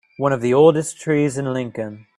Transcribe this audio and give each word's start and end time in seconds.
One 0.17 0.33
of 0.33 0.41
the 0.41 0.55
oldest 0.55 0.99
trees 0.99 1.37
in 1.37 1.45
Lincoln. 1.53 2.07